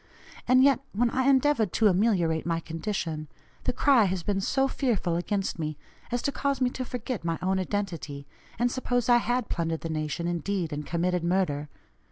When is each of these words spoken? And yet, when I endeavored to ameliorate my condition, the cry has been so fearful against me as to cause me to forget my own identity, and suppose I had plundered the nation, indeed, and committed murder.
And 0.47 0.63
yet, 0.63 0.79
when 0.93 1.11
I 1.11 1.25
endeavored 1.27 1.71
to 1.73 1.85
ameliorate 1.87 2.43
my 2.43 2.59
condition, 2.59 3.27
the 3.65 3.71
cry 3.71 4.05
has 4.05 4.23
been 4.23 4.41
so 4.41 4.67
fearful 4.67 5.15
against 5.15 5.59
me 5.59 5.77
as 6.11 6.23
to 6.23 6.31
cause 6.31 6.59
me 6.59 6.71
to 6.71 6.83
forget 6.83 7.23
my 7.23 7.37
own 7.39 7.59
identity, 7.59 8.25
and 8.57 8.71
suppose 8.71 9.09
I 9.09 9.17
had 9.17 9.47
plundered 9.47 9.81
the 9.81 9.89
nation, 9.89 10.27
indeed, 10.27 10.73
and 10.73 10.87
committed 10.87 11.23
murder. 11.23 11.69